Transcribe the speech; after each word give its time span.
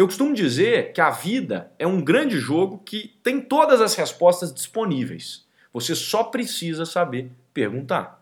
Eu 0.00 0.06
costumo 0.06 0.32
dizer 0.32 0.94
que 0.94 1.00
a 1.02 1.10
vida 1.10 1.70
é 1.78 1.86
um 1.86 2.00
grande 2.00 2.38
jogo 2.38 2.78
que 2.78 3.18
tem 3.22 3.38
todas 3.38 3.82
as 3.82 3.94
respostas 3.94 4.50
disponíveis. 4.50 5.44
Você 5.74 5.94
só 5.94 6.24
precisa 6.24 6.86
saber 6.86 7.30
perguntar. 7.52 8.18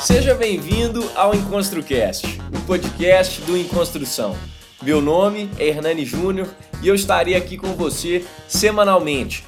Seja 0.00 0.34
bem-vindo 0.34 1.08
ao 1.14 1.36
EnconstruCast, 1.36 2.40
o 2.52 2.66
podcast 2.66 3.40
do 3.42 3.56
Enconstrução. 3.56 4.36
Meu 4.82 5.00
nome 5.00 5.48
é 5.56 5.68
Hernani 5.68 6.04
Júnior 6.04 6.48
e 6.82 6.88
eu 6.88 6.96
estarei 6.96 7.36
aqui 7.36 7.56
com 7.56 7.74
você 7.74 8.26
semanalmente 8.48 9.47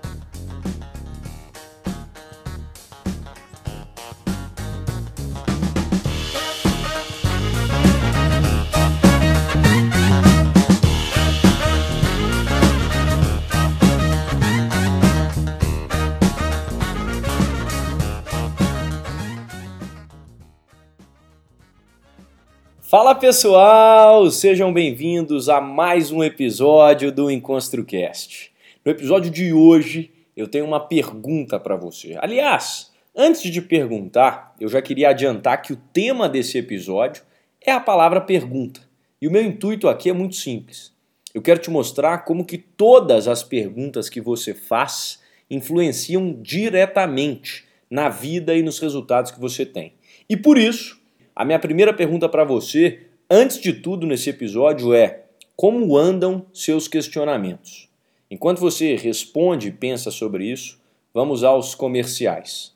Fala 22.91 23.15
pessoal, 23.15 24.29
sejam 24.29 24.73
bem-vindos 24.73 25.47
a 25.47 25.61
mais 25.61 26.11
um 26.11 26.21
episódio 26.21 27.09
do 27.09 27.31
EnconstruCast. 27.31 28.51
No 28.83 28.91
episódio 28.91 29.31
de 29.31 29.53
hoje 29.53 30.11
eu 30.35 30.45
tenho 30.45 30.65
uma 30.65 30.77
pergunta 30.77 31.57
para 31.57 31.77
você. 31.77 32.17
Aliás, 32.19 32.91
antes 33.15 33.49
de 33.49 33.61
perguntar, 33.61 34.53
eu 34.59 34.67
já 34.67 34.81
queria 34.81 35.11
adiantar 35.11 35.61
que 35.61 35.71
o 35.71 35.77
tema 35.93 36.27
desse 36.27 36.57
episódio 36.57 37.23
é 37.65 37.71
a 37.71 37.79
palavra 37.79 38.19
pergunta. 38.19 38.81
E 39.21 39.27
o 39.29 39.31
meu 39.31 39.41
intuito 39.41 39.87
aqui 39.87 40.09
é 40.09 40.13
muito 40.13 40.35
simples. 40.35 40.93
Eu 41.33 41.41
quero 41.41 41.61
te 41.61 41.69
mostrar 41.69 42.25
como 42.25 42.43
que 42.43 42.57
todas 42.57 43.25
as 43.25 43.41
perguntas 43.41 44.09
que 44.09 44.19
você 44.19 44.53
faz 44.53 45.21
influenciam 45.49 46.37
diretamente 46.41 47.63
na 47.89 48.09
vida 48.09 48.53
e 48.53 48.61
nos 48.61 48.79
resultados 48.79 49.31
que 49.31 49.39
você 49.39 49.65
tem. 49.65 49.93
E 50.27 50.35
por 50.35 50.57
isso, 50.57 51.00
a 51.41 51.45
minha 51.45 51.57
primeira 51.57 51.91
pergunta 51.91 52.29
para 52.29 52.43
você, 52.43 53.07
antes 53.27 53.59
de 53.59 53.73
tudo 53.73 54.05
nesse 54.05 54.29
episódio, 54.29 54.93
é: 54.93 55.23
como 55.55 55.97
andam 55.97 56.45
seus 56.53 56.87
questionamentos? 56.87 57.89
Enquanto 58.29 58.59
você 58.59 58.95
responde 58.95 59.69
e 59.69 59.71
pensa 59.71 60.11
sobre 60.11 60.45
isso, 60.45 60.79
vamos 61.11 61.43
aos 61.43 61.73
comerciais. 61.73 62.75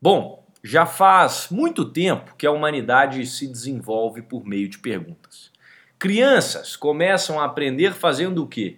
Bom, 0.00 0.46
já 0.62 0.84
faz 0.84 1.48
muito 1.50 1.82
tempo 1.82 2.34
que 2.36 2.46
a 2.46 2.50
humanidade 2.50 3.24
se 3.26 3.46
desenvolve 3.46 4.20
por 4.20 4.44
meio 4.44 4.68
de 4.68 4.78
perguntas. 4.78 5.50
Crianças 5.98 6.76
começam 6.76 7.40
a 7.40 7.46
aprender 7.46 7.94
fazendo 7.94 8.42
o 8.42 8.46
quê? 8.46 8.76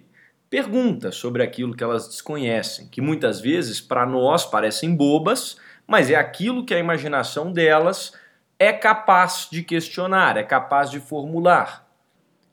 Perguntas 0.49 1.15
sobre 1.15 1.43
aquilo 1.43 1.75
que 1.75 1.83
elas 1.83 2.07
desconhecem, 2.07 2.87
que 2.87 3.01
muitas 3.01 3.41
vezes 3.41 3.81
para 3.81 4.05
nós 4.05 4.45
parecem 4.45 4.95
bobas, 4.95 5.57
mas 5.85 6.09
é 6.09 6.15
aquilo 6.15 6.65
que 6.65 6.73
a 6.73 6.79
imaginação 6.79 7.51
delas 7.51 8.13
é 8.57 8.71
capaz 8.71 9.49
de 9.51 9.61
questionar, 9.61 10.37
é 10.37 10.43
capaz 10.43 10.89
de 10.89 11.01
formular. 11.01 11.85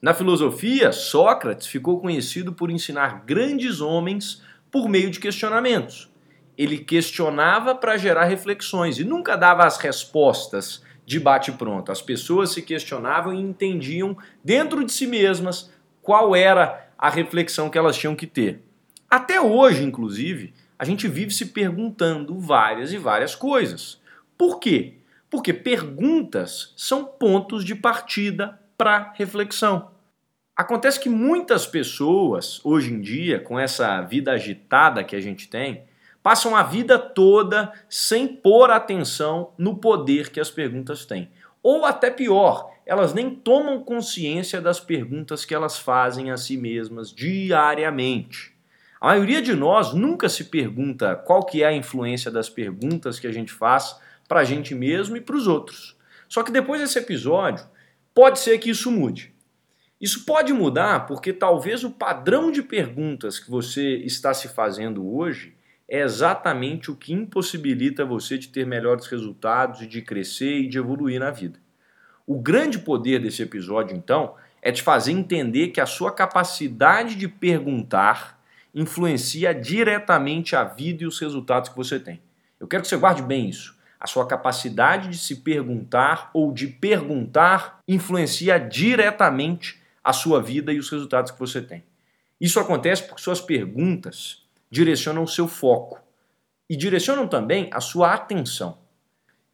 Na 0.03 0.13
filosofia, 0.13 0.91
Sócrates 0.91 1.69
ficou 1.69 2.01
conhecido 2.01 2.53
por 2.53 2.69
ensinar 2.69 3.25
grandes 3.25 3.81
homens 3.81 4.43
por 4.73 4.89
meio 4.89 5.09
de 5.11 5.21
questionamentos 5.21 6.11
ele 6.57 6.79
questionava 6.79 7.75
para 7.75 7.97
gerar 7.97 8.25
reflexões 8.25 8.99
e 8.99 9.05
nunca 9.05 9.37
dava 9.37 9.65
as 9.65 9.79
respostas 9.79 10.83
de 11.05 11.21
bate-pronto. 11.21 11.93
As 11.93 12.03
pessoas 12.03 12.51
se 12.51 12.63
questionavam 12.63 13.33
e 13.33 13.41
entendiam 13.41 14.17
dentro 14.43 14.85
de 14.85 14.93
si 14.93 15.07
mesmas 15.07 15.71
qual 16.03 16.35
era 16.35 16.89
a 16.99 17.11
reflexão 17.11 17.69
que 17.69 17.79
elas 17.79 17.97
tinham 17.97 18.17
que 18.17 18.27
ter. 18.27 18.63
Até 19.09 19.41
hoje, 19.41 19.85
inclusive, 19.85 20.53
a 20.79 20.85
gente 20.85 21.07
vive 21.07 21.33
se 21.33 21.47
perguntando 21.47 22.39
várias 22.39 22.93
e 22.93 22.99
várias 22.99 23.35
coisas. 23.35 24.01
Por 24.37 24.59
quê? 24.59 24.95
Porque 25.31 25.53
perguntas 25.53 26.73
são 26.77 27.05
pontos 27.05 27.65
de 27.65 27.75
partida 27.75 28.61
para 28.77 29.13
reflexão. 29.17 29.91
Acontece 30.57 30.99
que 30.99 31.09
muitas 31.09 31.67
pessoas, 31.67 32.61
hoje 32.65 32.93
em 32.93 33.01
dia, 33.01 33.39
com 33.39 33.59
essa 33.59 34.01
vida 34.03 34.33
agitada 34.33 35.05
que 35.05 35.15
a 35.15 35.21
gente 35.21 35.49
tem, 35.49 35.85
passam 36.27 36.57
a 36.57 36.65
vida 36.65 36.99
toda 36.99 37.73
sem 37.89 38.27
pôr 38.27 38.69
atenção 38.73 39.53
no 39.57 39.77
poder 39.77 40.31
que 40.31 40.41
as 40.41 40.51
perguntas 40.51 41.07
têm. 41.07 41.31
Ou 41.63 41.85
até 41.85 42.11
pior, 42.11 42.69
elas 42.85 43.15
nem 43.15 43.33
tomam 43.33 43.85
consciência 43.85 44.61
das 44.61 44.81
perguntas 44.81 45.45
que 45.45 45.55
elas 45.55 45.79
fazem 45.79 46.33
a 46.33 46.37
si 46.37 46.57
mesmas 46.57 47.13
diariamente. 47.13 48.53
A 49.01 49.07
maioria 49.07 49.41
de 49.41 49.55
nós 49.55 49.95
nunca 49.95 50.29
se 50.29 50.47
pergunta 50.47 51.15
qual 51.15 51.45
que 51.45 51.63
é 51.63 51.67
a 51.67 51.73
influência 51.73 52.29
das 52.29 52.49
perguntas 52.49 53.21
que 53.21 53.29
a 53.29 53.33
gente 53.33 53.53
faz 53.53 53.97
para 54.27 54.41
a 54.41 54.45
gente 54.45 54.75
mesmo 54.75 55.17
e 55.17 55.21
para 55.21 55.37
os 55.37 55.47
outros. 55.47 55.97
Só 56.29 56.43
que 56.43 56.51
depois 56.51 56.81
desse 56.81 56.99
episódio, 56.99 57.65
pode 58.13 58.41
ser 58.41 58.59
que 58.59 58.71
isso 58.71 58.91
mude. 58.91 59.33
Isso 60.01 60.25
pode 60.27 60.53
mudar 60.53 61.07
porque 61.07 61.33
talvez 61.33 61.85
o 61.85 61.91
padrão 61.93 62.51
de 62.51 62.65
perguntas 62.65 63.39
que 63.39 63.49
você 63.49 63.99
está 63.99 64.35
se 64.35 64.49
fazendo 64.49 65.09
hoje 65.09 65.56
é 65.89 66.01
exatamente 66.01 66.91
o 66.91 66.97
que 66.97 67.13
impossibilita 67.13 68.05
você 68.05 68.37
de 68.37 68.49
ter 68.49 68.67
melhores 68.67 69.07
resultados 69.07 69.83
e 69.83 69.87
de 69.87 70.03
crescer 70.03 70.59
e 70.61 70.69
de 70.69 70.79
evoluir 70.79 71.21
na 71.21 71.31
vida. 71.31 71.59
O 72.27 72.41
grande 72.41 72.79
poder 72.79 73.21
desse 73.21 73.43
episódio, 73.43 73.97
então, 73.97 74.35
é 74.61 74.73
te 74.73 74.83
fazer 74.83 75.13
entender 75.13 75.69
que 75.69 75.81
a 75.81 75.87
sua 75.87 76.11
capacidade 76.11 77.15
de 77.15 77.29
perguntar 77.29 78.43
influencia 78.75 79.55
diretamente 79.55 80.57
a 80.57 80.65
vida 80.65 81.05
e 81.05 81.07
os 81.07 81.21
resultados 81.21 81.71
que 81.71 81.77
você 81.77 82.01
tem. 82.01 82.21
Eu 82.59 82.67
quero 82.67 82.83
que 82.83 82.89
você 82.89 82.97
guarde 82.97 83.23
bem 83.23 83.49
isso. 83.49 83.77
A 83.99 84.07
sua 84.09 84.27
capacidade 84.27 85.09
de 85.09 85.19
se 85.19 85.37
perguntar 85.37 86.31
ou 86.35 86.53
de 86.53 86.67
perguntar 86.67 87.79
influencia 87.87 88.59
diretamente 88.59 89.81
a 90.03 90.13
sua 90.13 90.43
vida 90.43 90.73
e 90.73 90.79
os 90.79 90.91
resultados 90.91 91.31
que 91.31 91.39
você 91.39 91.63
tem. 91.63 91.85
Isso 92.41 92.59
acontece 92.59 93.05
porque 93.05 93.23
suas 93.23 93.41
perguntas 93.41 94.46
direcionam 94.71 95.23
o 95.23 95.29
seu 95.29 95.47
foco 95.49 96.01
e 96.69 96.77
direcionam 96.77 97.27
também 97.27 97.69
a 97.73 97.81
sua 97.81 98.13
atenção. 98.13 98.79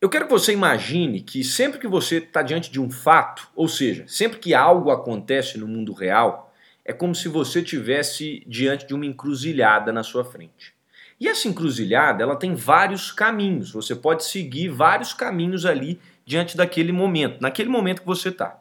Eu 0.00 0.08
quero 0.08 0.26
que 0.26 0.32
você 0.32 0.52
imagine 0.52 1.20
que 1.20 1.44
sempre 1.44 1.78
que 1.78 1.86
você 1.86 2.16
está 2.16 2.42
diante 2.42 2.70
de 2.70 2.80
um 2.80 2.90
fato, 2.90 3.48
ou 3.54 3.68
seja, 3.68 4.04
sempre 4.08 4.38
que 4.38 4.52
algo 4.52 4.90
acontece 4.90 5.56
no 5.58 5.68
mundo 5.68 5.92
real, 5.92 6.52
é 6.84 6.92
como 6.92 7.14
se 7.14 7.28
você 7.28 7.60
estivesse 7.60 8.42
diante 8.46 8.86
de 8.86 8.94
uma 8.94 9.06
encruzilhada 9.06 9.92
na 9.92 10.02
sua 10.02 10.24
frente. 10.24 10.74
E 11.20 11.28
essa 11.28 11.46
encruzilhada, 11.46 12.24
ela 12.24 12.34
tem 12.34 12.52
vários 12.52 13.12
caminhos. 13.12 13.70
Você 13.70 13.94
pode 13.94 14.24
seguir 14.24 14.68
vários 14.68 15.12
caminhos 15.12 15.64
ali 15.64 16.00
diante 16.26 16.56
daquele 16.56 16.90
momento, 16.90 17.40
naquele 17.40 17.68
momento 17.68 18.00
que 18.00 18.06
você 18.06 18.30
está. 18.30 18.60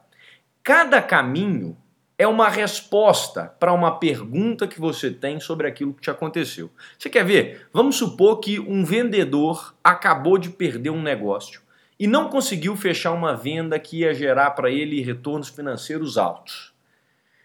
Cada 0.63 1.01
caminho 1.01 1.75
é 2.21 2.27
uma 2.27 2.49
resposta 2.49 3.51
para 3.59 3.73
uma 3.73 3.97
pergunta 3.97 4.67
que 4.67 4.79
você 4.79 5.09
tem 5.09 5.39
sobre 5.39 5.67
aquilo 5.67 5.91
que 5.91 6.03
te 6.03 6.11
aconteceu. 6.11 6.69
Você 6.95 7.09
quer 7.09 7.25
ver? 7.25 7.67
Vamos 7.73 7.95
supor 7.95 8.39
que 8.39 8.59
um 8.59 8.85
vendedor 8.85 9.73
acabou 9.83 10.37
de 10.37 10.51
perder 10.51 10.91
um 10.91 11.01
negócio 11.01 11.63
e 11.99 12.05
não 12.05 12.29
conseguiu 12.29 12.75
fechar 12.75 13.11
uma 13.11 13.35
venda 13.35 13.79
que 13.79 14.01
ia 14.01 14.13
gerar 14.13 14.51
para 14.51 14.69
ele 14.69 15.01
retornos 15.01 15.49
financeiros 15.49 16.15
altos. 16.15 16.71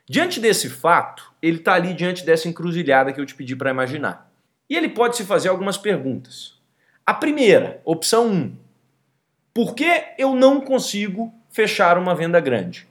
Diante 0.07 0.41
desse 0.41 0.69
fato, 0.69 1.33
ele 1.41 1.57
está 1.57 1.73
ali 1.73 1.95
diante 1.95 2.23
dessa 2.23 2.47
encruzilhada 2.47 3.15
que 3.15 3.21
eu 3.21 3.25
te 3.25 3.35
pedi 3.35 3.57
para 3.57 3.71
imaginar. 3.71 4.31
E 4.69 4.77
ele 4.77 4.91
pode 4.91 5.17
se 5.17 5.25
fazer 5.25 5.49
algumas 5.49 5.79
perguntas. 5.79 6.53
A 7.07 7.15
primeira, 7.15 7.81
opção 7.83 8.27
1. 8.29 8.57
Por 9.55 9.75
que 9.75 10.05
eu 10.19 10.35
não 10.35 10.61
consigo 10.61 11.33
fechar 11.49 11.97
uma 11.97 12.15
venda 12.15 12.41
grande? 12.41 12.87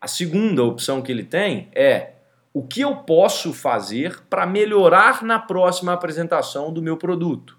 A 0.00 0.06
segunda 0.06 0.62
opção 0.62 1.02
que 1.02 1.10
ele 1.10 1.24
tem 1.24 1.68
é 1.74 2.12
o 2.52 2.62
que 2.62 2.80
eu 2.80 2.96
posso 2.96 3.52
fazer 3.52 4.20
para 4.30 4.46
melhorar 4.46 5.22
na 5.22 5.38
próxima 5.38 5.92
apresentação 5.92 6.72
do 6.72 6.80
meu 6.80 6.96
produto. 6.96 7.58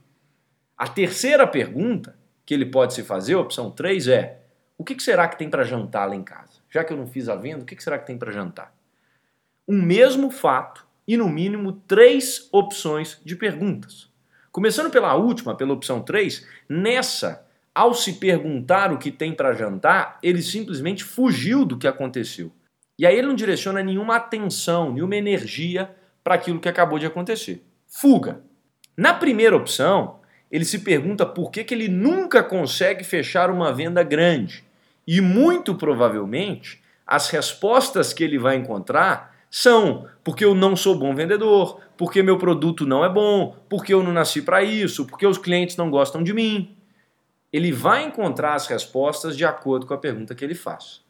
A 0.78 0.88
terceira 0.88 1.46
pergunta 1.46 2.18
que 2.46 2.54
ele 2.54 2.66
pode 2.66 2.94
se 2.94 3.04
fazer, 3.04 3.36
opção 3.36 3.70
3, 3.70 4.08
é 4.08 4.40
o 4.78 4.84
que 4.84 4.98
será 5.02 5.28
que 5.28 5.38
tem 5.38 5.50
para 5.50 5.64
jantar 5.64 6.08
lá 6.08 6.16
em 6.16 6.24
casa? 6.24 6.62
Já 6.70 6.84
que 6.84 6.94
eu 6.94 6.98
não 6.98 7.06
fiz 7.06 7.28
a 7.28 7.36
venda, 7.36 7.64
o 7.64 7.66
que 7.66 7.84
será 7.84 8.00
que 8.00 8.08
tem 8.08 8.18
para 8.18 8.32
jantar? 8.32 8.74
Um 9.68 9.82
mesmo 9.82 10.32
fato 10.32 10.88
e, 11.06 11.18
no 11.18 11.28
mínimo, 11.28 11.74
três 11.74 12.48
opções 12.52 13.20
de 13.26 13.36
perguntas. 13.36 14.10
Começando 14.52 14.90
pela 14.90 15.16
última, 15.16 15.56
pela 15.56 15.74
opção 15.74 16.02
3, 16.02 16.48
nessa 16.68 17.46
ao 17.74 17.94
se 17.94 18.13
perguntar 18.13 18.92
o 18.92 18.98
que 18.98 19.12
tem 19.12 19.33
para 19.33 19.54
jantar, 19.54 20.18
ele 20.21 20.42
simplesmente 20.42 21.04
fugiu 21.04 21.63
do 21.63 21.77
que 21.77 21.88
aconteceu. 21.88 22.51
E 22.98 23.06
aí 23.06 23.18
ele 23.18 23.27
não 23.27 23.36
direciona 23.36 23.81
nenhuma 23.81 24.18
atenção, 24.18 24.92
nenhuma 24.92 25.16
energia 25.16 25.89
para 26.24 26.36
aquilo 26.36 26.60
que 26.60 26.68
acabou 26.68 27.00
de 27.00 27.06
acontecer. 27.06 27.63
Fuga. 27.88 28.42
Na 28.98 29.13
primeira 29.13 29.56
opção, 29.56 30.19
ele 30.51 30.66
se 30.66 30.80
pergunta 30.80 31.25
por 31.25 31.51
que, 31.51 31.63
que 31.63 31.74
ele 31.74 31.88
nunca 31.88 32.44
consegue 32.44 33.04
fechar 33.04 33.50
uma 33.50 33.71
venda 33.71 34.04
grande. 34.04 34.63
E 35.07 35.21
muito 35.21 35.75
provavelmente, 35.75 36.81
as 37.07 37.30
respostas 37.30 38.12
que 38.12 38.24
ele 38.24 38.38
vai 38.38 38.57
encontrar 38.57 39.36
são 39.50 40.06
porque 40.24 40.44
eu 40.44 40.54
não 40.54 40.75
sou 40.75 40.95
bom 40.95 41.16
vendedor, 41.16 41.80
porque 41.98 42.21
meu 42.21 42.38
produto 42.38 42.86
não 42.86 43.04
é 43.04 43.10
bom, 43.10 43.56
porque 43.69 43.94
eu 43.94 44.04
não 44.04 44.12
nasci 44.12 44.42
para 44.42 44.62
isso, 44.62 45.06
porque 45.06 45.25
os 45.25 45.38
clientes 45.38 45.77
não 45.77 45.89
gostam 45.89 46.21
de 46.21 46.33
mim 46.33 46.75
ele 47.51 47.72
vai 47.72 48.04
encontrar 48.04 48.54
as 48.54 48.68
respostas 48.68 49.36
de 49.36 49.46
acordo 49.46 49.86
com 49.86 49.94
a 49.94 49.98
pergunta 49.98 50.36
que 50.36 50.44
ele 50.44 50.56
faz. 50.56 51.01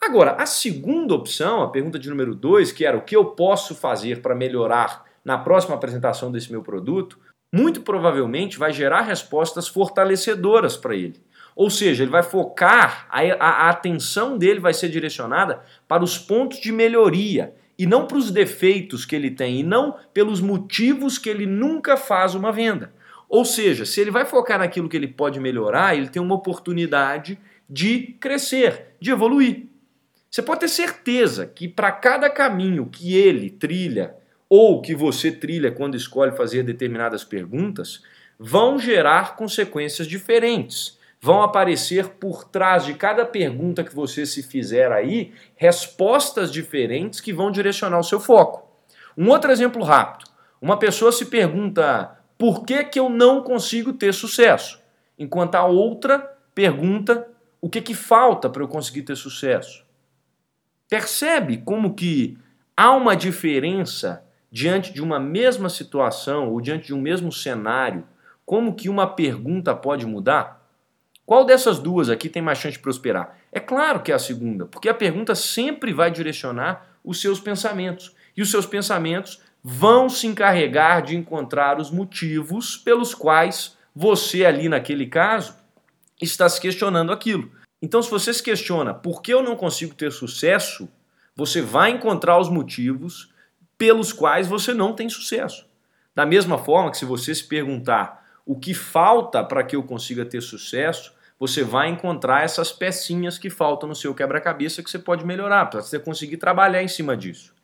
Agora, 0.00 0.32
a 0.32 0.46
segunda 0.46 1.14
opção, 1.14 1.62
a 1.62 1.70
pergunta 1.70 1.98
de 1.98 2.08
número 2.08 2.34
2, 2.34 2.70
que 2.72 2.84
era 2.84 2.96
o 2.96 3.02
que 3.02 3.16
eu 3.16 3.24
posso 3.24 3.74
fazer 3.74 4.22
para 4.22 4.34
melhorar 4.34 5.04
na 5.24 5.36
próxima 5.36 5.74
apresentação 5.74 6.30
desse 6.30 6.52
meu 6.52 6.62
produto, 6.62 7.18
muito 7.52 7.80
provavelmente 7.80 8.58
vai 8.58 8.72
gerar 8.72 9.02
respostas 9.02 9.66
fortalecedoras 9.66 10.76
para 10.76 10.94
ele. 10.94 11.20
Ou 11.56 11.70
seja, 11.70 12.04
ele 12.04 12.12
vai 12.12 12.22
focar, 12.22 13.08
a, 13.10 13.20
a, 13.20 13.66
a, 13.66 13.70
atenção 13.70 14.38
dele 14.38 14.60
vai 14.60 14.72
ser 14.72 14.88
direcionada 14.88 15.60
para 15.88 16.04
os 16.04 16.16
pontos 16.16 16.60
de 16.60 16.70
melhoria 16.70 17.52
e 17.76 17.86
não 17.86 18.06
para 18.06 18.18
os 18.18 18.30
defeitos 18.30 19.04
que 19.04 19.16
ele 19.16 19.30
tem, 19.30 19.60
e 19.60 19.62
não 19.62 19.96
pelos 20.12 20.40
motivos 20.40 21.18
que 21.18 21.28
ele 21.28 21.46
nunca 21.46 21.96
faz 21.96 22.34
uma 22.34 22.52
venda. 22.52 22.92
Ou 23.28 23.44
seja, 23.44 23.84
se 23.84 24.00
ele 24.00 24.10
vai 24.10 24.24
focar 24.24 24.58
naquilo 24.58 24.88
que 24.88 24.96
ele 24.96 25.08
pode 25.08 25.38
melhorar, 25.38 25.94
ele 25.94 26.08
tem 26.08 26.22
uma 26.22 26.34
oportunidade 26.34 27.38
de 27.68 28.16
crescer, 28.18 28.94
de 28.98 29.10
evoluir. 29.10 29.66
Você 30.30 30.42
pode 30.42 30.60
ter 30.60 30.68
certeza 30.68 31.46
que 31.46 31.68
para 31.68 31.92
cada 31.92 32.30
caminho 32.30 32.86
que 32.86 33.16
ele 33.16 33.50
trilha 33.50 34.14
ou 34.48 34.80
que 34.80 34.94
você 34.94 35.30
trilha 35.30 35.70
quando 35.70 35.96
escolhe 35.96 36.36
fazer 36.36 36.62
determinadas 36.62 37.22
perguntas, 37.22 38.02
vão 38.38 38.78
gerar 38.78 39.36
consequências 39.36 40.06
diferentes. 40.06 40.96
Vão 41.20 41.42
aparecer 41.42 42.08
por 42.10 42.44
trás 42.44 42.84
de 42.84 42.94
cada 42.94 43.26
pergunta 43.26 43.82
que 43.82 43.94
você 43.94 44.24
se 44.24 44.42
fizer 44.42 44.92
aí 44.92 45.32
respostas 45.56 46.50
diferentes 46.50 47.20
que 47.20 47.32
vão 47.32 47.50
direcionar 47.50 47.98
o 47.98 48.04
seu 48.04 48.20
foco. 48.20 48.70
Um 49.16 49.28
outro 49.28 49.50
exemplo 49.50 49.82
rápido: 49.82 50.30
uma 50.62 50.78
pessoa 50.78 51.10
se 51.10 51.26
pergunta 51.26 52.17
por 52.38 52.64
que, 52.64 52.84
que 52.84 52.98
eu 52.98 53.10
não 53.10 53.42
consigo 53.42 53.92
ter 53.92 54.14
sucesso? 54.14 54.80
Enquanto 55.18 55.56
a 55.56 55.66
outra 55.66 56.20
pergunta 56.54 57.28
o 57.60 57.68
que, 57.68 57.80
que 57.80 57.94
falta 57.94 58.48
para 58.48 58.62
eu 58.62 58.68
conseguir 58.68 59.02
ter 59.02 59.16
sucesso. 59.16 59.84
Percebe 60.88 61.58
como 61.58 61.94
que 61.94 62.38
há 62.76 62.92
uma 62.92 63.16
diferença 63.16 64.24
diante 64.50 64.92
de 64.92 65.02
uma 65.02 65.18
mesma 65.18 65.68
situação 65.68 66.50
ou 66.50 66.60
diante 66.60 66.86
de 66.86 66.94
um 66.94 67.00
mesmo 67.00 67.30
cenário, 67.30 68.06
como 68.46 68.74
que 68.74 68.88
uma 68.88 69.06
pergunta 69.06 69.74
pode 69.74 70.06
mudar? 70.06 70.66
Qual 71.26 71.44
dessas 71.44 71.78
duas 71.78 72.08
aqui 72.08 72.28
tem 72.30 72.40
mais 72.40 72.58
chance 72.58 72.76
de 72.76 72.82
prosperar? 72.82 73.36
É 73.52 73.60
claro 73.60 74.00
que 74.00 74.10
é 74.10 74.14
a 74.14 74.18
segunda, 74.18 74.64
porque 74.64 74.88
a 74.88 74.94
pergunta 74.94 75.34
sempre 75.34 75.92
vai 75.92 76.10
direcionar 76.10 76.86
os 77.04 77.20
seus 77.20 77.38
pensamentos. 77.38 78.14
E 78.34 78.40
os 78.40 78.50
seus 78.50 78.64
pensamentos 78.64 79.42
vão 79.62 80.08
se 80.08 80.26
encarregar 80.26 81.02
de 81.02 81.16
encontrar 81.16 81.80
os 81.80 81.90
motivos 81.90 82.76
pelos 82.76 83.14
quais 83.14 83.76
você 83.94 84.44
ali 84.44 84.68
naquele 84.68 85.06
caso 85.06 85.54
está 86.20 86.48
se 86.48 86.60
questionando 86.60 87.12
aquilo. 87.12 87.50
Então, 87.80 88.02
se 88.02 88.10
você 88.10 88.32
se 88.32 88.42
questiona 88.42 88.92
por 88.92 89.22
que 89.22 89.32
eu 89.32 89.42
não 89.42 89.56
consigo 89.56 89.94
ter 89.94 90.10
sucesso, 90.10 90.88
você 91.34 91.60
vai 91.62 91.90
encontrar 91.90 92.38
os 92.38 92.48
motivos 92.48 93.32
pelos 93.76 94.12
quais 94.12 94.48
você 94.48 94.74
não 94.74 94.92
tem 94.92 95.08
sucesso. 95.08 95.66
Da 96.14 96.26
mesma 96.26 96.58
forma 96.58 96.90
que 96.90 96.98
se 96.98 97.04
você 97.04 97.32
se 97.32 97.44
perguntar 97.44 98.26
o 98.44 98.58
que 98.58 98.74
falta 98.74 99.44
para 99.44 99.62
que 99.62 99.76
eu 99.76 99.82
consiga 99.84 100.24
ter 100.24 100.40
sucesso, 100.40 101.12
você 101.38 101.62
vai 101.62 101.88
encontrar 101.88 102.42
essas 102.42 102.72
pecinhas 102.72 103.38
que 103.38 103.48
faltam 103.48 103.88
no 103.88 103.94
seu 103.94 104.12
quebra-cabeça 104.12 104.82
que 104.82 104.90
você 104.90 104.98
pode 104.98 105.24
melhorar, 105.24 105.66
para 105.66 105.80
você 105.80 105.98
conseguir 105.98 106.38
trabalhar 106.38 106.82
em 106.82 106.88
cima 106.88 107.16
disso. 107.16 107.54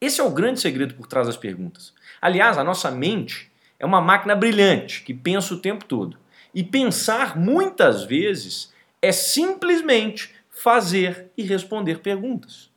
Esse 0.00 0.20
é 0.20 0.24
o 0.24 0.30
grande 0.30 0.60
segredo 0.60 0.94
por 0.94 1.06
trás 1.06 1.26
das 1.26 1.36
perguntas. 1.36 1.92
Aliás, 2.20 2.56
a 2.56 2.62
nossa 2.62 2.90
mente 2.90 3.50
é 3.78 3.84
uma 3.86 4.00
máquina 4.00 4.36
brilhante 4.36 5.02
que 5.02 5.12
pensa 5.12 5.54
o 5.54 5.58
tempo 5.58 5.84
todo. 5.84 6.16
E 6.54 6.62
pensar 6.62 7.36
muitas 7.36 8.04
vezes 8.04 8.72
é 9.02 9.10
simplesmente 9.10 10.34
fazer 10.50 11.30
e 11.36 11.42
responder 11.42 11.98
perguntas. 11.98 12.70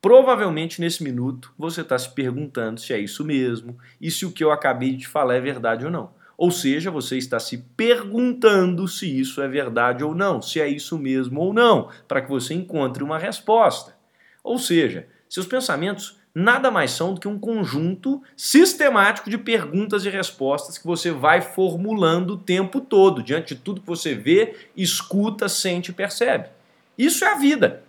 Provavelmente 0.00 0.80
nesse 0.80 1.02
minuto 1.02 1.52
você 1.58 1.82
está 1.82 1.98
se 1.98 2.10
perguntando 2.10 2.80
se 2.80 2.92
é 2.92 2.98
isso 2.98 3.24
mesmo 3.24 3.78
e 4.00 4.10
se 4.10 4.24
o 4.24 4.32
que 4.32 4.42
eu 4.42 4.50
acabei 4.50 4.94
de 4.94 5.06
falar 5.06 5.34
é 5.34 5.40
verdade 5.40 5.84
ou 5.84 5.90
não. 5.90 6.12
Ou 6.38 6.50
seja, 6.50 6.90
você 6.90 7.18
está 7.18 7.38
se 7.38 7.58
perguntando 7.76 8.88
se 8.88 9.06
isso 9.06 9.42
é 9.42 9.48
verdade 9.48 10.02
ou 10.02 10.14
não, 10.14 10.40
se 10.40 10.58
é 10.58 10.66
isso 10.66 10.98
mesmo 10.98 11.40
ou 11.40 11.52
não, 11.52 11.90
para 12.08 12.22
que 12.22 12.30
você 12.30 12.54
encontre 12.54 13.04
uma 13.04 13.18
resposta. 13.18 13.94
Ou 14.42 14.58
seja, 14.58 15.06
seus 15.28 15.46
pensamentos 15.46 16.19
nada 16.34 16.70
mais 16.70 16.92
são 16.92 17.14
do 17.14 17.20
que 17.20 17.28
um 17.28 17.38
conjunto 17.38 18.22
sistemático 18.36 19.28
de 19.28 19.38
perguntas 19.38 20.04
e 20.04 20.10
respostas 20.10 20.78
que 20.78 20.86
você 20.86 21.10
vai 21.10 21.40
formulando 21.40 22.34
o 22.34 22.38
tempo 22.38 22.80
todo, 22.80 23.22
diante 23.22 23.54
de 23.54 23.60
tudo 23.60 23.80
que 23.80 23.86
você 23.86 24.14
vê, 24.14 24.54
escuta, 24.76 25.48
sente 25.48 25.90
e 25.90 25.94
percebe. 25.94 26.48
Isso 26.96 27.24
é 27.24 27.32
a 27.32 27.38
vida. 27.38 27.82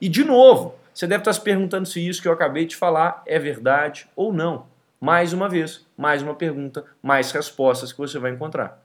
E, 0.00 0.08
de 0.08 0.24
novo, 0.24 0.74
você 0.92 1.06
deve 1.06 1.20
estar 1.20 1.32
se 1.32 1.40
perguntando 1.40 1.86
se 1.86 2.06
isso 2.06 2.22
que 2.22 2.28
eu 2.28 2.32
acabei 2.32 2.66
de 2.66 2.76
falar 2.76 3.22
é 3.26 3.38
verdade 3.38 4.08
ou 4.14 4.32
não. 4.32 4.66
Mais 5.00 5.32
uma 5.32 5.48
vez, 5.48 5.86
mais 5.96 6.22
uma 6.22 6.34
pergunta, 6.34 6.84
mais 7.02 7.30
respostas 7.30 7.92
que 7.92 7.98
você 7.98 8.18
vai 8.18 8.30
encontrar. 8.30 8.82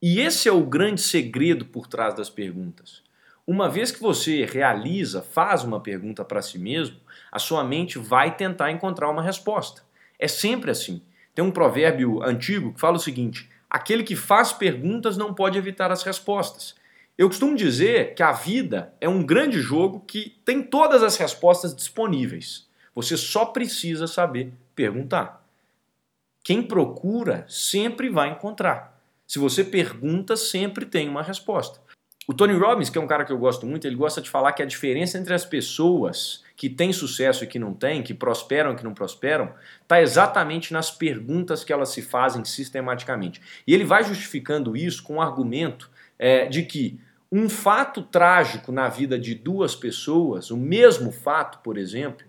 E 0.00 0.20
esse 0.20 0.48
é 0.48 0.52
o 0.52 0.64
grande 0.64 1.00
segredo 1.00 1.64
por 1.64 1.86
trás 1.86 2.14
das 2.14 2.30
perguntas. 2.30 3.02
Uma 3.46 3.68
vez 3.68 3.92
que 3.92 4.00
você 4.00 4.44
realiza, 4.44 5.22
faz 5.22 5.62
uma 5.62 5.78
pergunta 5.78 6.24
para 6.24 6.42
si 6.42 6.58
mesmo, 6.58 6.96
a 7.30 7.38
sua 7.38 7.62
mente 7.62 7.96
vai 7.96 8.36
tentar 8.36 8.72
encontrar 8.72 9.08
uma 9.08 9.22
resposta. 9.22 9.82
É 10.18 10.26
sempre 10.26 10.70
assim. 10.70 11.00
Tem 11.32 11.44
um 11.44 11.52
provérbio 11.52 12.22
antigo 12.24 12.72
que 12.72 12.80
fala 12.80 12.96
o 12.96 13.00
seguinte: 13.00 13.48
aquele 13.70 14.02
que 14.02 14.16
faz 14.16 14.52
perguntas 14.52 15.16
não 15.16 15.32
pode 15.32 15.56
evitar 15.56 15.92
as 15.92 16.02
respostas. 16.02 16.74
Eu 17.16 17.28
costumo 17.28 17.56
dizer 17.56 18.14
que 18.14 18.22
a 18.22 18.32
vida 18.32 18.92
é 19.00 19.08
um 19.08 19.24
grande 19.24 19.60
jogo 19.60 20.00
que 20.00 20.36
tem 20.44 20.60
todas 20.60 21.04
as 21.04 21.16
respostas 21.16 21.74
disponíveis. 21.74 22.66
Você 22.96 23.16
só 23.16 23.44
precisa 23.44 24.08
saber 24.08 24.52
perguntar. 24.74 25.46
Quem 26.42 26.62
procura 26.62 27.44
sempre 27.48 28.08
vai 28.08 28.30
encontrar. 28.30 29.00
Se 29.26 29.38
você 29.38 29.62
pergunta, 29.62 30.36
sempre 30.36 30.84
tem 30.84 31.08
uma 31.08 31.22
resposta. 31.22 31.80
O 32.28 32.34
Tony 32.34 32.54
Robbins, 32.54 32.90
que 32.90 32.98
é 32.98 33.00
um 33.00 33.06
cara 33.06 33.24
que 33.24 33.32
eu 33.32 33.38
gosto 33.38 33.64
muito, 33.64 33.86
ele 33.86 33.94
gosta 33.94 34.20
de 34.20 34.28
falar 34.28 34.52
que 34.52 34.62
a 34.62 34.66
diferença 34.66 35.16
entre 35.16 35.32
as 35.32 35.44
pessoas 35.44 36.44
que 36.56 36.68
têm 36.68 36.92
sucesso 36.92 37.44
e 37.44 37.46
que 37.46 37.58
não 37.58 37.72
têm, 37.72 38.02
que 38.02 38.12
prosperam 38.12 38.72
e 38.72 38.76
que 38.76 38.82
não 38.82 38.94
prosperam, 38.94 39.52
está 39.82 40.00
exatamente 40.02 40.72
nas 40.72 40.90
perguntas 40.90 41.62
que 41.62 41.72
elas 41.72 41.90
se 41.90 42.02
fazem 42.02 42.44
sistematicamente. 42.44 43.40
E 43.66 43.72
ele 43.72 43.84
vai 43.84 44.02
justificando 44.02 44.76
isso 44.76 45.02
com 45.04 45.16
o 45.16 45.20
argumento 45.20 45.88
é, 46.18 46.46
de 46.46 46.62
que 46.62 46.98
Um 47.30 47.48
fato 47.48 48.02
trágico 48.02 48.70
na 48.70 48.88
vida 48.88 49.18
de 49.18 49.34
duas 49.34 49.74
pessoas, 49.74 50.50
o 50.50 50.56
mesmo 50.56 51.10
fato, 51.10 51.58
por 51.58 51.76
exemplo, 51.76 52.24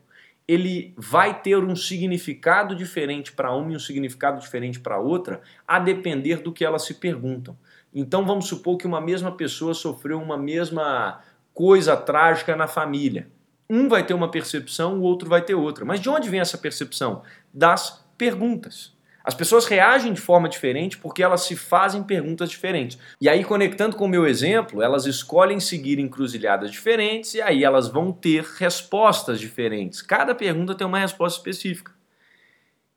ele 0.48 0.94
vai 0.96 1.42
ter 1.42 1.58
um 1.58 1.76
significado 1.76 2.76
diferente 2.76 3.34
para 3.34 3.54
uma 3.54 3.74
e 3.74 3.76
um 3.76 3.80
significado 3.80 4.40
diferente 4.40 4.80
para 4.80 5.00
outra, 5.00 5.42
a 5.68 5.78
depender 5.78 6.38
do 6.38 6.54
que 6.54 6.64
elas 6.64 6.86
se 6.86 6.94
perguntam. 6.94 7.58
Então 7.94 8.26
vamos 8.26 8.48
supor 8.48 8.78
que 8.78 8.88
uma 8.88 9.02
mesma 9.02 9.32
pessoa 9.32 9.74
sofreu 9.74 10.22
uma 10.22 10.38
mesma 10.38 11.22
coisa 11.54 11.98
trágica 11.98 12.56
na 12.56 12.68
família. 12.68 13.28
Um 13.70 13.90
vai 13.90 14.06
ter 14.06 14.14
uma 14.14 14.32
percepção, 14.32 15.00
o 15.00 15.02
outro 15.02 15.28
vai 15.28 15.42
ter 15.42 15.56
outra. 15.56 15.84
Mas 15.84 16.00
de 16.00 16.10
onde 16.10 16.30
vem 16.30 16.40
essa 16.40 16.58
percepção? 16.58 17.24
Das 17.54 18.06
perguntas. 18.18 18.97
As 19.28 19.36
pessoas 19.36 19.66
reagem 19.66 20.14
de 20.14 20.22
forma 20.22 20.48
diferente 20.48 20.98
porque 20.98 21.22
elas 21.22 21.42
se 21.42 21.54
fazem 21.54 22.02
perguntas 22.02 22.50
diferentes. 22.50 22.98
E 23.20 23.28
aí, 23.28 23.44
conectando 23.44 23.98
com 23.98 24.06
o 24.06 24.08
meu 24.08 24.26
exemplo, 24.26 24.82
elas 24.82 25.06
escolhem 25.06 25.60
seguir 25.60 26.00
encruzilhadas 26.00 26.72
diferentes 26.72 27.34
e 27.34 27.42
aí 27.42 27.66
elas 27.66 27.90
vão 27.90 28.10
ter 28.10 28.46
respostas 28.58 29.38
diferentes. 29.38 30.02
Cada 30.02 30.34
pergunta 30.34 30.74
tem 30.74 30.88
uma 30.88 31.00
resposta 31.00 31.40
específica. 31.40 31.92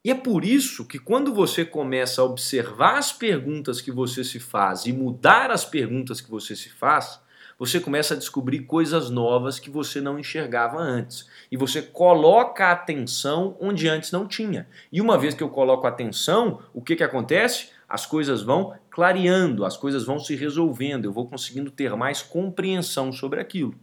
E 0.04 0.12
é 0.12 0.14
por 0.14 0.44
isso 0.44 0.86
que 0.86 1.00
quando 1.00 1.34
você 1.34 1.64
começa 1.64 2.22
a 2.22 2.26
observar 2.26 2.96
as 2.98 3.12
perguntas 3.12 3.80
que 3.80 3.90
você 3.90 4.22
se 4.22 4.38
faz 4.38 4.86
e 4.86 4.92
mudar 4.92 5.50
as 5.50 5.64
perguntas 5.64 6.20
que 6.20 6.30
você 6.30 6.54
se 6.54 6.70
faz, 6.70 7.20
você 7.60 7.78
começa 7.78 8.14
a 8.14 8.16
descobrir 8.16 8.60
coisas 8.60 9.10
novas 9.10 9.58
que 9.58 9.68
você 9.68 10.00
não 10.00 10.18
enxergava 10.18 10.78
antes. 10.78 11.28
E 11.52 11.58
você 11.58 11.82
coloca 11.82 12.64
a 12.64 12.72
atenção 12.72 13.54
onde 13.60 13.86
antes 13.86 14.10
não 14.10 14.26
tinha. 14.26 14.66
E 14.90 14.98
uma 14.98 15.18
vez 15.18 15.34
que 15.34 15.42
eu 15.42 15.50
coloco 15.50 15.86
a 15.86 15.90
atenção, 15.90 16.60
o 16.72 16.80
que, 16.80 16.96
que 16.96 17.04
acontece? 17.04 17.68
As 17.86 18.06
coisas 18.06 18.40
vão 18.40 18.72
clareando, 18.88 19.66
as 19.66 19.76
coisas 19.76 20.04
vão 20.04 20.18
se 20.18 20.34
resolvendo, 20.34 21.04
eu 21.04 21.12
vou 21.12 21.26
conseguindo 21.26 21.70
ter 21.70 21.94
mais 21.94 22.22
compreensão 22.22 23.12
sobre 23.12 23.38
aquilo. 23.38 23.74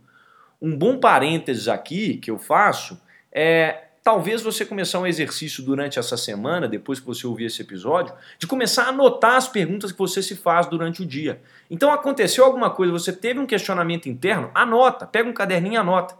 Um 0.59 0.75
bom 0.75 0.97
parênteses 0.97 1.67
aqui 1.67 2.17
que 2.17 2.31
eu 2.31 2.39
faço 2.39 2.99
é 3.31 3.86
talvez 4.07 4.41
você 4.41 4.63
começar 4.63 4.99
um 4.99 5.05
exercício 5.05 5.61
durante 5.61 5.99
essa 5.99 6.15
semana, 6.15 6.65
depois 6.65 6.97
que 6.97 7.05
você 7.05 7.27
ouvir 7.27 7.47
esse 7.47 7.61
episódio, 7.61 8.15
de 8.39 8.47
começar 8.47 8.83
a 8.83 8.87
anotar 8.87 9.35
as 9.35 9.49
perguntas 9.49 9.91
que 9.91 9.97
você 9.97 10.23
se 10.23 10.33
faz 10.33 10.65
durante 10.65 11.01
o 11.01 11.05
dia. 11.05 11.41
Então 11.69 11.91
aconteceu 11.91 12.45
alguma 12.45 12.69
coisa, 12.69 12.93
você 12.93 13.11
teve 13.11 13.37
um 13.37 13.45
questionamento 13.45 14.07
interno, 14.07 14.49
anota, 14.55 15.05
pega 15.05 15.29
um 15.29 15.33
caderninho 15.33 15.73
e 15.73 15.75
anota. 15.75 16.17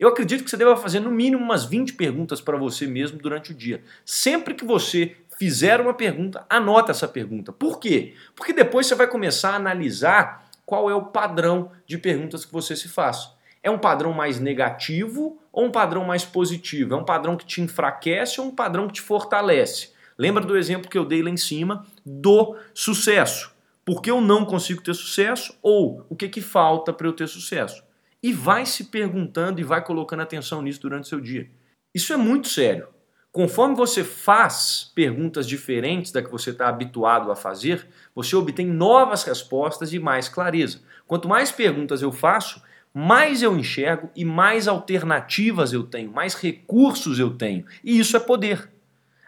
Eu 0.00 0.08
acredito 0.08 0.42
que 0.42 0.50
você 0.50 0.56
deva 0.56 0.76
fazer 0.76 0.98
no 0.98 1.12
mínimo 1.12 1.40
umas 1.40 1.64
20 1.64 1.92
perguntas 1.92 2.40
para 2.40 2.56
você 2.56 2.88
mesmo 2.88 3.18
durante 3.18 3.52
o 3.52 3.54
dia. 3.54 3.84
Sempre 4.04 4.52
que 4.52 4.64
você 4.64 5.14
fizer 5.38 5.80
uma 5.80 5.94
pergunta, 5.94 6.44
anota 6.50 6.90
essa 6.90 7.06
pergunta. 7.06 7.52
Por 7.52 7.78
quê? 7.78 8.14
Porque 8.34 8.52
depois 8.52 8.88
você 8.88 8.96
vai 8.96 9.06
começar 9.06 9.50
a 9.50 9.56
analisar 9.56 10.50
qual 10.66 10.90
é 10.90 10.94
o 10.96 11.04
padrão 11.04 11.70
de 11.86 11.98
perguntas 11.98 12.44
que 12.44 12.52
você 12.52 12.74
se 12.74 12.88
faz. 12.88 13.37
É 13.62 13.70
um 13.70 13.78
padrão 13.78 14.12
mais 14.12 14.38
negativo 14.38 15.38
ou 15.52 15.66
um 15.66 15.70
padrão 15.70 16.04
mais 16.04 16.24
positivo? 16.24 16.94
É 16.94 16.96
um 16.96 17.04
padrão 17.04 17.36
que 17.36 17.46
te 17.46 17.60
enfraquece 17.60 18.40
ou 18.40 18.46
um 18.46 18.54
padrão 18.54 18.86
que 18.86 18.94
te 18.94 19.00
fortalece? 19.00 19.90
Lembra 20.16 20.44
do 20.44 20.56
exemplo 20.56 20.90
que 20.90 20.98
eu 20.98 21.04
dei 21.04 21.22
lá 21.22 21.30
em 21.30 21.36
cima 21.36 21.86
do 22.04 22.56
sucesso? 22.74 23.52
Por 23.84 24.02
que 24.02 24.10
eu 24.10 24.20
não 24.20 24.44
consigo 24.44 24.82
ter 24.82 24.94
sucesso? 24.94 25.56
Ou 25.62 26.04
o 26.08 26.16
que, 26.16 26.28
que 26.28 26.40
falta 26.40 26.92
para 26.92 27.06
eu 27.06 27.12
ter 27.12 27.26
sucesso? 27.26 27.82
E 28.22 28.32
vai 28.32 28.66
se 28.66 28.84
perguntando 28.84 29.60
e 29.60 29.64
vai 29.64 29.82
colocando 29.82 30.20
atenção 30.20 30.60
nisso 30.60 30.80
durante 30.80 31.04
o 31.04 31.08
seu 31.08 31.20
dia. 31.20 31.48
Isso 31.94 32.12
é 32.12 32.16
muito 32.16 32.48
sério. 32.48 32.88
Conforme 33.30 33.76
você 33.76 34.02
faz 34.02 34.90
perguntas 34.94 35.46
diferentes 35.46 36.10
da 36.10 36.22
que 36.22 36.30
você 36.30 36.50
está 36.50 36.68
habituado 36.68 37.30
a 37.30 37.36
fazer, 37.36 37.86
você 38.14 38.34
obtém 38.34 38.66
novas 38.66 39.22
respostas 39.22 39.92
e 39.92 39.98
mais 39.98 40.28
clareza. 40.28 40.80
Quanto 41.06 41.28
mais 41.28 41.52
perguntas 41.52 42.02
eu 42.02 42.10
faço, 42.10 42.60
mais 42.98 43.42
eu 43.42 43.56
enxergo 43.56 44.10
e 44.16 44.24
mais 44.24 44.66
alternativas 44.66 45.72
eu 45.72 45.84
tenho, 45.84 46.10
mais 46.10 46.34
recursos 46.34 47.20
eu 47.20 47.30
tenho. 47.30 47.64
E 47.84 47.96
isso 47.96 48.16
é 48.16 48.20
poder. 48.20 48.68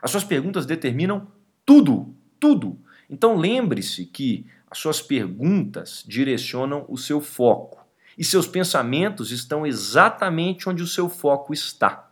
As 0.02 0.10
suas 0.10 0.24
perguntas 0.24 0.66
determinam 0.66 1.28
tudo, 1.64 2.12
tudo. 2.40 2.76
Então 3.08 3.36
lembre-se 3.36 4.06
que 4.06 4.44
as 4.68 4.76
suas 4.76 5.00
perguntas 5.00 6.02
direcionam 6.04 6.84
o 6.88 6.98
seu 6.98 7.20
foco. 7.20 7.86
E 8.18 8.24
seus 8.24 8.48
pensamentos 8.48 9.30
estão 9.30 9.64
exatamente 9.64 10.68
onde 10.68 10.82
o 10.82 10.86
seu 10.86 11.08
foco 11.08 11.52
está. 11.52 12.10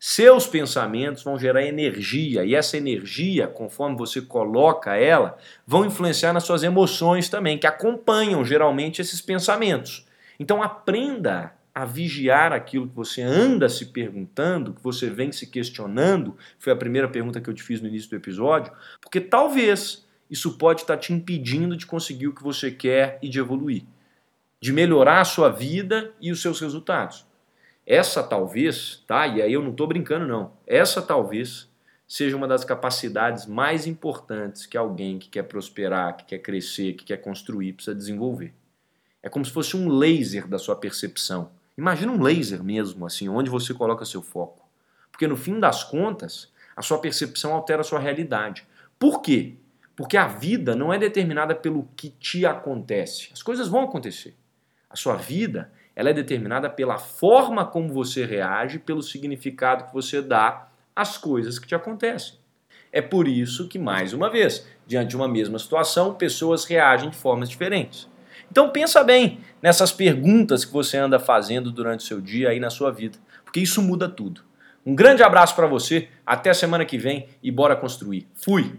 Seus 0.00 0.48
pensamentos 0.48 1.22
vão 1.22 1.38
gerar 1.38 1.62
energia 1.64 2.44
e 2.44 2.52
essa 2.52 2.76
energia, 2.76 3.46
conforme 3.46 3.96
você 3.96 4.20
coloca 4.20 4.96
ela, 4.96 5.38
vão 5.64 5.84
influenciar 5.84 6.32
nas 6.32 6.42
suas 6.42 6.64
emoções 6.64 7.28
também, 7.28 7.56
que 7.56 7.66
acompanham 7.66 8.44
geralmente 8.44 9.00
esses 9.00 9.20
pensamentos. 9.20 10.05
Então 10.38 10.62
aprenda 10.62 11.52
a 11.76 11.84
vigiar 11.84 12.54
aquilo 12.54 12.88
que 12.88 12.96
você 12.96 13.20
anda 13.20 13.68
se 13.68 13.86
perguntando, 13.86 14.72
que 14.72 14.82
você 14.82 15.10
vem 15.10 15.30
se 15.30 15.46
questionando. 15.46 16.34
Foi 16.58 16.72
a 16.72 16.76
primeira 16.76 17.06
pergunta 17.06 17.38
que 17.38 17.50
eu 17.50 17.54
te 17.54 17.62
fiz 17.62 17.82
no 17.82 17.88
início 17.88 18.08
do 18.08 18.16
episódio, 18.16 18.72
porque 19.00 19.20
talvez 19.20 20.06
isso 20.30 20.56
pode 20.56 20.80
estar 20.80 20.96
te 20.96 21.12
impedindo 21.12 21.76
de 21.76 21.84
conseguir 21.84 22.28
o 22.28 22.34
que 22.34 22.42
você 22.42 22.70
quer 22.70 23.18
e 23.22 23.28
de 23.28 23.38
evoluir, 23.38 23.84
de 24.58 24.72
melhorar 24.72 25.20
a 25.20 25.24
sua 25.24 25.50
vida 25.50 26.14
e 26.18 26.32
os 26.32 26.40
seus 26.40 26.60
resultados. 26.60 27.26
Essa 27.86 28.22
talvez, 28.22 29.04
tá? 29.06 29.26
E 29.26 29.42
aí 29.42 29.52
eu 29.52 29.62
não 29.62 29.70
estou 29.70 29.86
brincando 29.86 30.26
não. 30.26 30.52
Essa 30.66 31.02
talvez 31.02 31.70
seja 32.08 32.36
uma 32.36 32.48
das 32.48 32.64
capacidades 32.64 33.44
mais 33.44 33.86
importantes 33.86 34.64
que 34.64 34.78
alguém 34.78 35.18
que 35.18 35.28
quer 35.28 35.42
prosperar, 35.42 36.16
que 36.16 36.24
quer 36.24 36.38
crescer, 36.38 36.94
que 36.94 37.04
quer 37.04 37.18
construir 37.18 37.74
precisa 37.74 37.94
desenvolver. 37.94 38.54
É 39.26 39.28
como 39.28 39.44
se 39.44 39.50
fosse 39.50 39.76
um 39.76 39.88
laser 39.88 40.46
da 40.46 40.56
sua 40.56 40.76
percepção. 40.76 41.50
Imagina 41.76 42.12
um 42.12 42.22
laser 42.22 42.62
mesmo, 42.62 43.04
assim, 43.04 43.28
onde 43.28 43.50
você 43.50 43.74
coloca 43.74 44.04
seu 44.04 44.22
foco. 44.22 44.64
Porque 45.10 45.26
no 45.26 45.36
fim 45.36 45.58
das 45.58 45.82
contas, 45.82 46.52
a 46.76 46.80
sua 46.80 46.98
percepção 46.98 47.52
altera 47.52 47.80
a 47.80 47.84
sua 47.84 47.98
realidade. 47.98 48.64
Por 49.00 49.20
quê? 49.20 49.54
Porque 49.96 50.16
a 50.16 50.28
vida 50.28 50.76
não 50.76 50.92
é 50.92 50.98
determinada 50.98 51.56
pelo 51.56 51.88
que 51.96 52.10
te 52.10 52.46
acontece. 52.46 53.30
As 53.32 53.42
coisas 53.42 53.66
vão 53.66 53.82
acontecer. 53.82 54.36
A 54.88 54.94
sua 54.94 55.16
vida, 55.16 55.72
ela 55.96 56.10
é 56.10 56.12
determinada 56.12 56.70
pela 56.70 56.96
forma 56.96 57.66
como 57.66 57.92
você 57.92 58.24
reage, 58.24 58.78
pelo 58.78 59.02
significado 59.02 59.86
que 59.86 59.92
você 59.92 60.22
dá 60.22 60.68
às 60.94 61.18
coisas 61.18 61.58
que 61.58 61.66
te 61.66 61.74
acontecem. 61.74 62.34
É 62.92 63.02
por 63.02 63.26
isso 63.26 63.66
que, 63.66 63.76
mais 63.76 64.12
uma 64.12 64.30
vez, 64.30 64.64
diante 64.86 65.08
de 65.08 65.16
uma 65.16 65.26
mesma 65.26 65.58
situação, 65.58 66.14
pessoas 66.14 66.64
reagem 66.64 67.10
de 67.10 67.16
formas 67.16 67.50
diferentes. 67.50 68.08
Então 68.50 68.70
pensa 68.70 69.02
bem 69.04 69.40
nessas 69.62 69.92
perguntas 69.92 70.64
que 70.64 70.72
você 70.72 70.96
anda 70.96 71.18
fazendo 71.18 71.70
durante 71.70 72.00
o 72.00 72.06
seu 72.06 72.20
dia 72.20 72.50
aí 72.50 72.60
na 72.60 72.70
sua 72.70 72.90
vida, 72.90 73.18
porque 73.44 73.60
isso 73.60 73.82
muda 73.82 74.08
tudo. 74.08 74.42
Um 74.84 74.94
grande 74.94 75.22
abraço 75.22 75.54
para 75.56 75.66
você, 75.66 76.08
até 76.24 76.50
a 76.50 76.54
semana 76.54 76.84
que 76.84 76.96
vem 76.96 77.26
e 77.42 77.50
bora 77.50 77.74
construir. 77.74 78.28
Fui! 78.34 78.78